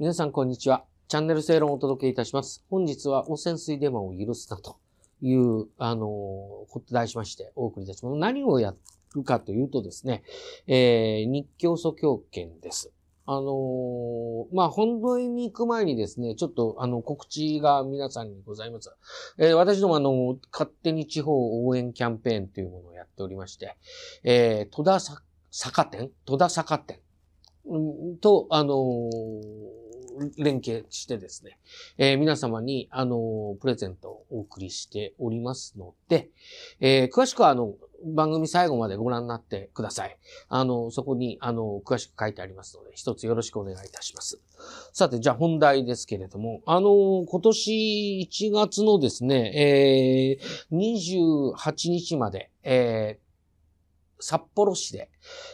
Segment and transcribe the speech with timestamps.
[0.00, 0.84] 皆さんこんにちは。
[1.08, 2.64] チャンネル正論をお届けいたします。
[2.70, 4.76] 本日は汚染水デマを許すなと
[5.20, 6.06] いう、あの、
[6.70, 8.16] こと題しましてお送りいたします。
[8.16, 8.76] 何をや
[9.16, 10.22] るかというとですね、
[10.68, 12.92] えー、日教祖教圏です。
[13.26, 18.94] あのーまあ、本土に行く前にですね、ちょっと、あの、告知が皆さんにございます。
[19.36, 23.76] えー私ども、あの、勝手に地方応援キャンペーンというものをやっておりまして、
[24.22, 25.20] えー、戸田さ
[25.50, 26.12] 酒店？
[26.24, 27.00] 戸田酒店？
[27.66, 27.78] う
[28.12, 29.87] んと、あのー
[30.36, 31.58] 連携してですね、
[31.96, 36.30] えー皆様に、あのプレゼントをお送りしておりますので、
[36.80, 40.16] えー詳しくは、あの、番組最後までご覧になってください。
[40.48, 44.40] あの、そこに、あの、詳しく書いてありますので、一つよろしくお願いいたします。
[44.92, 53.28] さて、じゃあ本題ですけれども、あの、今年1月のですね、えー28日まで、えー
[54.20, 55.10] 札幌市で、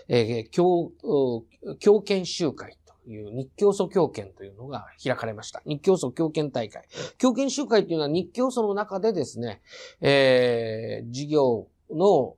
[0.09, 5.63] えー、教、う教研修会いう日教祖教研というのが開かれました。
[5.65, 6.85] 日教祖教研大会。
[7.19, 9.61] 教研集会というのは日教祖の中でですね、
[10.01, 12.35] えー、事業の、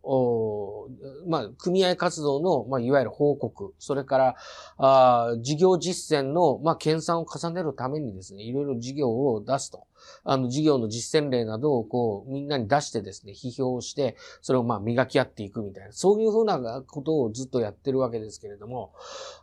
[1.29, 4.37] まあ、組合活動の、まあ、いわゆる報告、それから、
[4.79, 9.87] あ事業実践の、まあ、研鑽を重ねるためにですね、いろいろ事業を出すと。
[10.25, 18.93] あの、事業の実践例などを、こう、みんなに出してですね、批評をして、それをまあ、磨き合っていくみたいな、そういうふうなことをずっとやってるわけですけれども、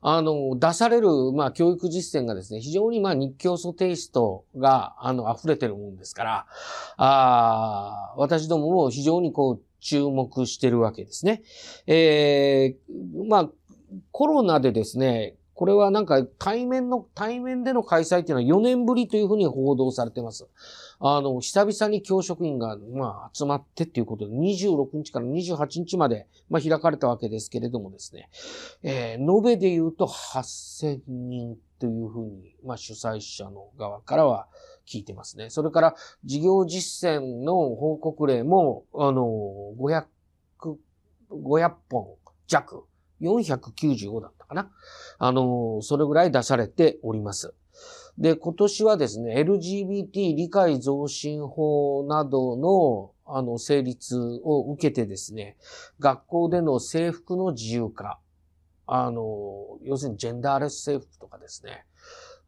[0.01, 6.47] あの、出される、まあ、教育実践がですね、非常にまあ、日教祖テイストが、あの、溢れてるもんですから、
[6.97, 11.43] あー私どもも非常にこう、注目してるわけですね。
[11.87, 13.49] えー、まあ、
[14.11, 20.47] コロナでですね、これはなんか対面の、対面での開催っていうのは4年ぶりというふうに報道されてます。
[20.99, 28.29] あの、久々に教職員が、まあ、集まってっていうことで、26日から28日まで、まあ、開かれたわけですけれどもですね、
[28.81, 34.47] えー、延べで言うと8000人というふうに、まあ、主催者の側からは
[34.87, 35.49] 聞いてますね。
[35.49, 40.05] それから、事業実践の報告例も、あの、500、
[41.29, 42.07] 500本
[42.47, 42.83] 弱、
[43.23, 44.71] 495だったかな。
[45.19, 47.53] あの、それぐらい出されております。
[48.17, 55.57] で、今年はですね、LGBT 理解増進法などの、あの、成立を受けてですね、
[55.99, 58.19] 学校での制服の自由化、
[58.85, 61.85] あの、要するにジェンダーレス制服とかですね、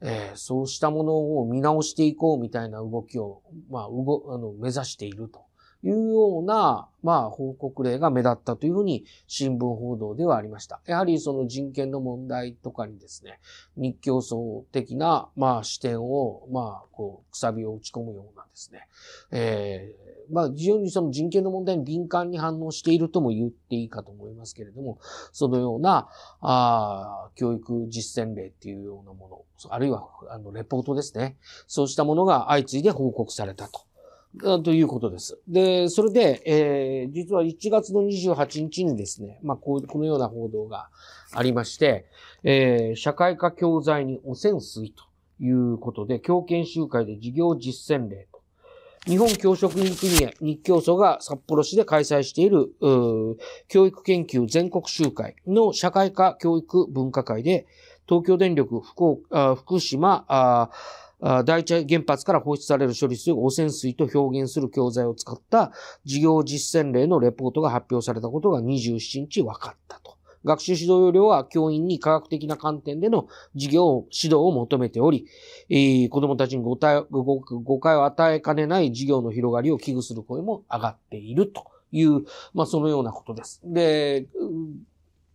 [0.02, 5.46] えーそうしたものを見直していこうみたいな動きを、まあ、うご、あの、目指していると
[5.86, 10.82] いうような、まあ、報告例が目立ったというふうに新聞報道ではありました。
[10.88, 13.40] やはりその人権の問題とかにですね、
[13.78, 18.88] 日教層的な、まあ、視点を、まあ、こう、くさびを打ち込むようなですね、
[19.32, 24.98] えーまあ、非常にその人権の問題に敏感に反応しているとも言っていいかと思いますけれども、
[25.32, 26.10] そのような、
[26.42, 31.38] あー教育実践例っていうようなもの、あるいは、あの、レポートですね。
[31.68, 33.82] そうしたものが相次いで報告されたと。
[34.40, 35.40] ということです。
[35.48, 40.90] で、それで、えー実は1月の28日にですね、まあ、こう、このような報道が
[41.34, 42.06] ありまして、
[42.44, 45.04] えー社会科教材に汚染水と
[45.40, 48.42] いうことで、教研修会で事業実践例と。
[49.06, 52.76] 日本教職員組合日教組が札幌市で開催している、
[53.68, 57.68] 教育研究全国集会の社会科教育分科会で、
[58.08, 60.70] 東京電力福岡福島あ
[61.46, 65.72] 第一原発から放出される処理水を汚染水と表現する教材を使った
[66.04, 70.16] 事業実践例のレポートが発表されたことが27日分かったと。
[70.46, 75.26] 学習指導要領は教員に科学的な観点での事業指導を求めており、
[75.70, 83.60] えー子供たちに誤解誤解を与えかねない事業の広がりを危惧する声も上がっているという、まあそのようなことです。
[83.66, 84.28] で、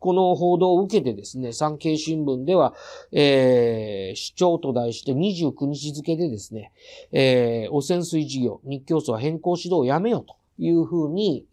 [0.01, 2.75] この報道を受けてですね、産経新聞では、
[3.13, 6.73] えー、市長と題して29日付でですね、
[7.13, 11.45] えー、汚染水事業、日教組は変更指導をやめようというふうに、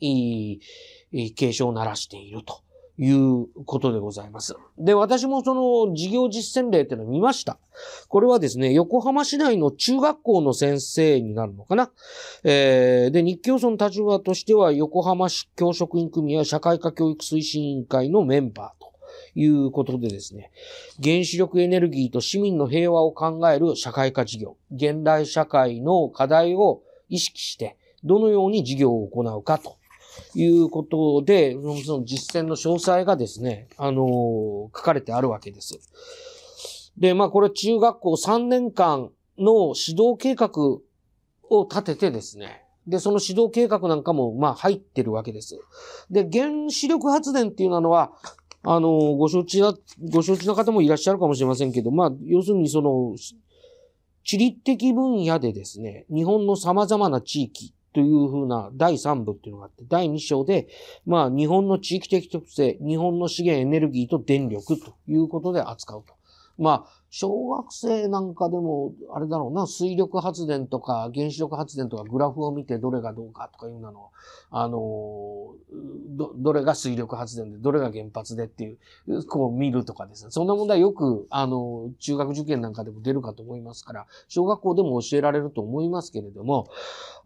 [1.11, 2.61] 警鐘を鳴らしていると。
[2.99, 4.55] いうことでございます。
[4.77, 7.59] で、私もその事業実践例っていうのを見ました。
[8.07, 11.91] これはですね、横浜市内の中学校の先生になるのかな。
[12.43, 18.93] えーで、日教組の立場としては、横浜市教職員組合社会科教育推進委員会のメンバーと
[19.35, 20.51] いうことでですね、
[21.01, 29.77] 原子力エネルギーと市民の平和を考える社会科事業、現代社会の課題を意識して、どのように事業を行うかと
[30.35, 31.53] いうことで、
[31.85, 35.79] その実践の詳細がですね、あのー書かれてあるわけです。
[36.97, 40.49] で、まあこれ中学校3年間の指導計画
[41.49, 45.59] を立ててですね、で、その指導計画なんかも、まあ入ってるわけです。
[46.09, 48.11] で、原子力発電っていうのは、
[48.63, 49.73] あの、ご承知な、
[50.11, 53.15] ご承知の方もいらっしゃるかもしれませんけど、まあ、要するにその、
[54.23, 60.67] 地理的分野でですね、日本の様々な地域というふうな第3部っていうのがあって、第2章で、
[61.07, 66.13] まあ、日本の地域的特性、日本の資源エネルギーと電力ということで扱うと。
[66.59, 74.11] まあ、小学生なんかでも、あれだろうな、水力発電とか原子力発電とかグラフを見てどれがどうかとかいうのの、
[74.51, 75.55] あの、
[76.15, 78.77] ど、どれが水力発電で、どれが原発でってい
[79.07, 80.29] う、こう見るとかですね。
[80.29, 86.67] そんな問題よく、あの、中学受験なんかでも出るかと思いますから、小学校でも教えられると思いますけれども、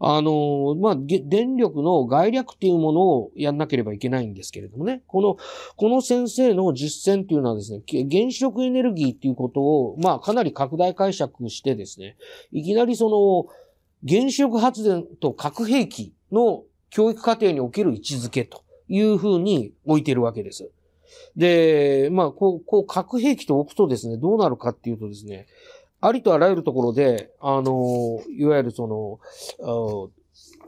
[0.00, 5.36] あの、まあ、電力の概略っていうものをやんなければいけないんですけれどもね、この、
[5.76, 12.16] この先生の実践っていうのはですね、原子力エネルギーっていうことをを、まあ、かなり拡大解釈してですね、
[12.50, 13.46] いきなりその、
[14.08, 20.70] 原子力発電と核兵器の教育課程における位置づけというふうに置いてるわけです。
[21.36, 25.46] で、まあ、こう、こう、核兵器と置くとですね、どうなるかっていうとですね、
[26.00, 29.20] ありとあらゆるところで、あの、いわゆるそ
[29.60, 30.10] の、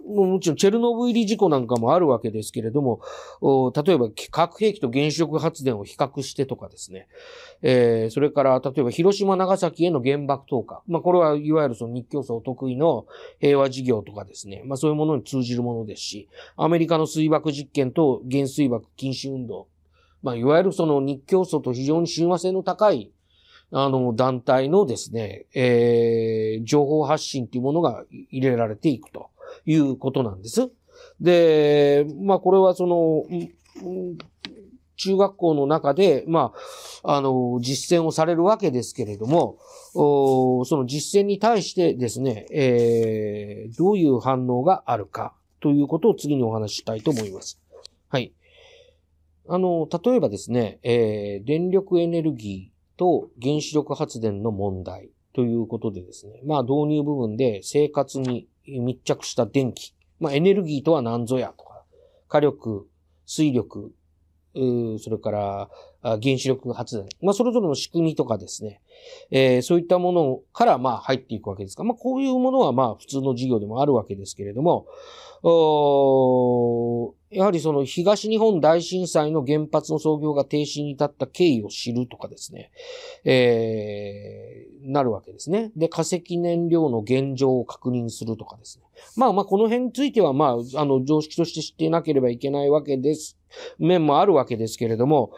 [0.07, 3.01] もちろんチェルノブイリ事故なんかもあるわけですけれども、
[3.75, 7.09] 例えば核兵器と原子力発電を比較してとかですね、
[7.63, 10.83] えー、それから例えば広島長崎への原爆投下。
[10.87, 13.07] まあこれはいわゆるその日教層得意の
[13.41, 19.69] 平和事業とかですね、まあそういうものに通じるものですし、アメリカの水爆実験と原水爆禁止運動。
[20.23, 23.11] まあいわゆるその日教層と非常に親和性の高い
[23.77, 29.31] あの、団体のですね、えー、情報発信っていうものが入れられていくと。
[29.67, 30.71] いうことなんです。
[31.21, 33.25] で、まあこれはその、
[34.97, 36.53] 中学校の中で、ま
[37.03, 39.59] あ、あの、実践をされるわけですけれども、
[39.93, 47.61] その実践に対してですね、えー、どういう反応があるかということを次にお話ししたいと思います。
[48.09, 48.33] はい。
[49.49, 59.95] あの、例えばですね、えー、電力エネルギーと原子力発電の問題ということでですね、まあ導入部分で生活に密着した電気。
[60.21, 61.85] まあ、エネルギーとは何ぞやとか、
[62.29, 62.89] 火力、
[63.27, 63.93] 水力、
[64.55, 65.71] それから
[66.03, 67.07] 原子力発電。
[67.21, 68.81] まあ、それぞれの仕組みとかですね。
[69.31, 74.87] えー、そういったものから、まあ、入っていくわけですが、まあ、こういうものは、まあ、普通の授業でもあるわけですけれども、
[77.35, 82.71] やはりその東日本大震災の原発の操業が停止に至った経緯を知るとかですね、
[83.25, 85.73] えー、なるわけですね。
[85.77, 88.85] で、化石燃料の現状を確認するとかですね。
[89.17, 93.37] まあまあ、この辺については、まあ、あの、常識として知っていなければいけないわけです。
[93.79, 95.33] 面もあるわけですけれども、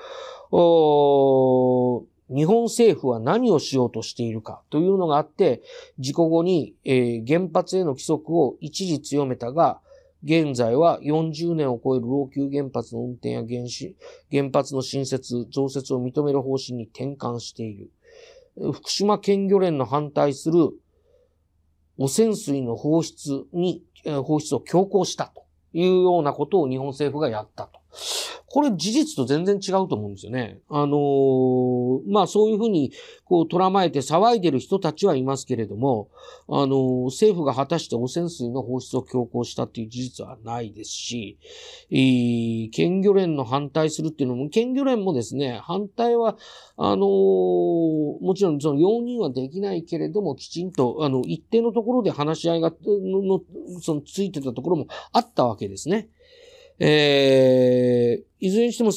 [0.50, 5.62] お日本政府は何をしようとしているかというのがあって、
[5.98, 9.80] 事故後に、えー、原発への規則を一時強めたが、
[10.22, 13.96] 現在は40年を超える老朽原発の運転や原子、
[14.30, 17.90] 原発の新設、増設を認める方針に転換している。
[18.72, 20.70] 福島県漁連の反対する
[21.98, 23.82] 汚染水の放出に、
[24.24, 27.80] 放出を強行したというようなことを日本政府がやったと。
[28.48, 30.60] これ事実と全然違うと思うんですよね。
[30.68, 32.92] あのー、まあそういうふうに
[33.24, 36.08] こう捉まえて騒いでる人たちはいますけれども、
[36.48, 41.38] あのー、政府が果たして汚染水の放出を強行したっていう事実はないですし、
[41.90, 46.36] えー、県漁連の反対するっていうのも、県漁連もですね、反対は、
[46.76, 53.40] あのー、もちろんその容認はできないけれども、きちんと、あの、一定のところで話し合いが、の、
[53.80, 56.08] そのついてたところもあったわけですね。
[56.78, 58.90] えー、いずれにしても、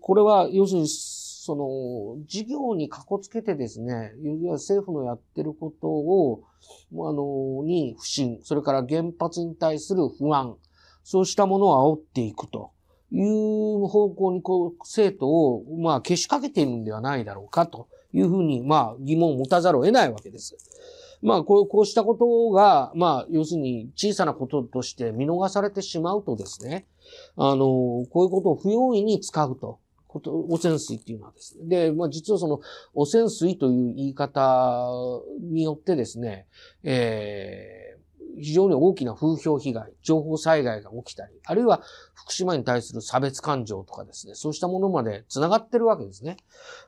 [0.00, 4.12] これは、要するに、その、事業にかこつけてですね、
[4.52, 6.44] 政府のやってることを、
[6.92, 10.56] あの、に不信、それから原発に対する不安、
[11.02, 12.70] そうしたものを煽っていくと
[13.12, 20.56] いう方向に、こう、生徒を、まあ、けしかけているんではないだろうかというふうに、まあ、疑問を持たざるを得ないわけです。
[21.20, 26.86] まあ、こう、こうしたことが、まあ、要するに小さなこととして見逃されてしまうとですね、
[27.36, 29.80] あの、こういうことを不用意に使うと。
[30.16, 31.88] 汚染水っていうのはですね。
[31.88, 32.60] で、まあ実はその
[32.94, 34.88] 汚染水という言い方
[35.40, 36.46] によってですね、
[36.84, 41.82] えー、非常に大きな風評被害、情報災害が起きたり、あるいは
[42.14, 46.36] 福島に対する差別感情とかですね、そうしたものまで繋がってるわけですね。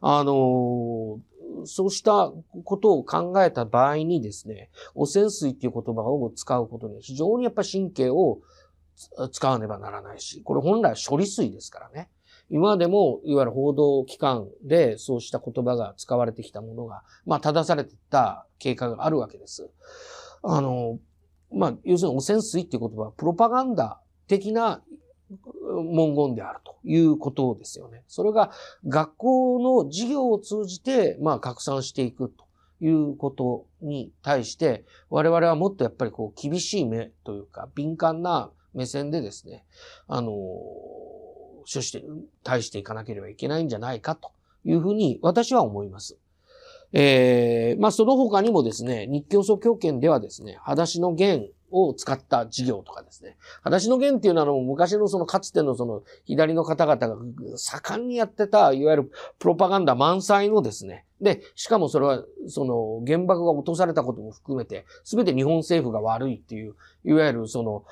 [0.01, 1.19] あの
[1.65, 2.33] そうした
[2.65, 8.41] ことを考えた場合にですね、汚染水っていう言葉を使うことに非常にやっぱ神経を
[9.31, 12.09] 使わねばならないし、これ本来処理水ですからね。
[12.49, 19.69] 今でも、いわゆる報道機関でそうした言葉が使われてきたものが、まあ、正されてた経過があるわけです。
[20.43, 20.99] あの、
[21.53, 24.83] まあ、要するに汚染水っていう言葉は、プロパガンダ的な
[25.61, 28.05] 文言であるということですよね。
[28.07, 28.53] それが
[28.87, 32.47] 学校の授業を通じて、まあ、拡散していくと
[32.81, 39.65] いうことに対して、我々はもっとやっぱりこう、厳しい目というか、敏感な目線でですね、
[40.07, 42.05] あの、処して、
[42.45, 44.31] 対していかなければいけないんじゃないかと
[44.65, 46.19] いうふうに私は思います。
[46.93, 53.37] えー、まあ、その他にもですね、日教組教圏ではですね、裸足の弦を使った事業とかですね。
[53.63, 57.17] 話の弦っていうのは昔のそのかつてのその左の方々が
[57.57, 61.05] 盛んにやってた、いわゆるプロパガンダ満載のですね。
[61.21, 67.85] で、しかもそれはその原爆が落とされたことも含めて、すべて日本政府が悪いっていう、いわゆるその、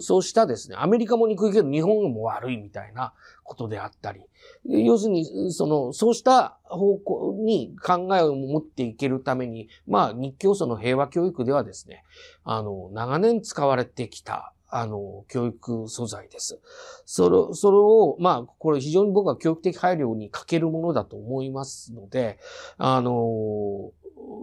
[0.00, 3.12] そうしたですね、アメリカも憎いけど日本も悪いみたいな
[3.44, 4.20] ことであったり、
[4.64, 12.04] 要するに、その、そうした方向に考えを持っていけるために、まあ、日教祖の平和教育ではですね、
[12.44, 16.58] あの、長年使われてきた、あの、教育素材です。
[17.04, 22.38] それ、それを、まあ、これ非常に僕は教育的配慮に欠けるものだと思いますので、
[22.76, 23.92] あの、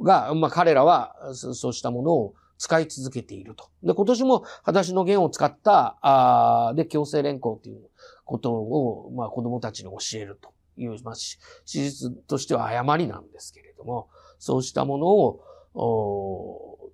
[0.04, 2.34] が、まあ彼らはそうしたものを
[2.64, 3.66] 使い続けていると。
[3.84, 7.90] で、今年も裸足の弦を使った、あで、強制連行という
[8.24, 14.08] ことを、まあ子供たちに教えるという、まあ、史実としては誤りなんですけれども、
[14.40, 16.90] そうしたものを、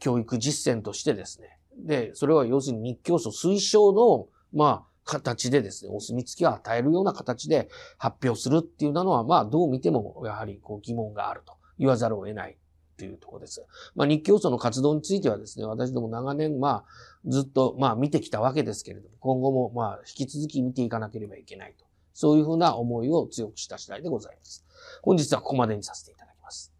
[0.00, 1.56] 教育実践としてですね。
[1.78, 12.56] で、それは要するに日教祖推奨の、まあ、形でですね、お墨付きを与えるような形で発表するっていうのは、まあ、どう見ても、やはりこう疑問があると言わざるを得ない
[12.94, 13.64] っていうところです。
[13.96, 21.84] まあ、日教祖の活動についてはですね、私ども長年、まあ、ずっと、まあ、見てきたわけですけれども、今後も、まあ、引き続き見ていかなければいけないと。
[22.12, 24.64] そういうふうな思いを強くした次第でございます。
[25.02, 26.72] 本日はここまでにさせていただきます。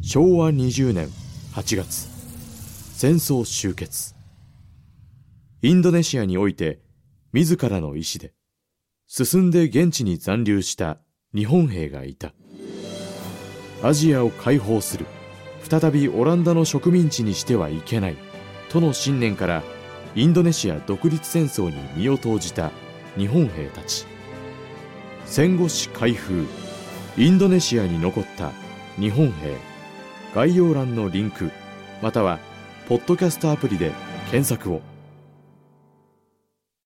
[0.00, 1.08] 昭和20年
[1.54, 2.08] 8月、
[2.94, 4.14] 戦争終結。
[5.62, 6.80] インドネシアにおいて、
[7.32, 8.32] 自らの意志で、
[9.08, 10.98] 進んで現地に残留した
[11.34, 12.32] 日本兵がいた。
[13.82, 15.06] アジアを解放する。
[15.62, 18.16] 再びオランダの植民地にしてはいけない。
[18.68, 19.62] との信念から
[20.14, 22.70] インドネシア独立戦争に身を投じた
[23.16, 24.06] 日本兵たち。
[25.24, 26.46] 戦後史開封。
[27.16, 28.52] インドネシアに残った
[28.98, 29.56] 日本兵。
[30.34, 31.50] 概要欄のリンク
[32.02, 32.38] または
[32.88, 33.92] ポッドキャストアプリで
[34.30, 34.89] 検索を。